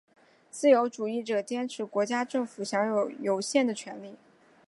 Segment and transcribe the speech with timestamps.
[0.49, 4.15] 自由主义者坚持国家政府享有有限的权力。